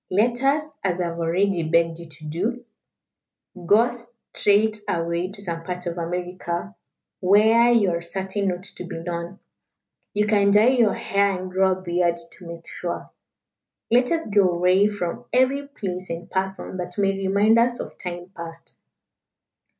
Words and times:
Let 0.09 0.41
us, 0.41 0.63
as 0.83 0.99
I 0.99 1.09
have 1.09 1.19
already 1.19 1.61
begged 1.61 1.99
you 1.99 2.05
to 2.09 2.25
do, 2.25 2.65
go 3.67 3.91
straight 4.33 4.81
away 4.89 5.27
to 5.29 5.41
some 5.43 5.63
part 5.63 5.85
of 5.85 5.99
America, 5.99 6.73
where 7.19 7.71
you 7.71 7.91
are 7.91 8.01
certain 8.01 8.47
not 8.47 8.63
to 8.63 8.83
be 8.85 8.97
known. 8.97 9.37
You 10.15 10.25
can 10.25 10.49
dye 10.49 10.69
your 10.69 10.95
hair 10.95 11.29
and 11.37 11.51
grow 11.51 11.73
a 11.73 11.81
beard 11.83 12.17
to 12.31 12.47
make 12.47 12.65
sure. 12.67 13.11
Let 13.91 14.11
us 14.11 14.25
go 14.25 14.49
away 14.49 14.87
from 14.87 15.25
every 15.31 15.67
place 15.67 16.09
and 16.09 16.31
person 16.31 16.77
that 16.77 16.97
may 16.97 17.11
remind 17.11 17.59
us 17.59 17.79
of 17.79 17.95
time 17.99 18.31
past. 18.35 18.75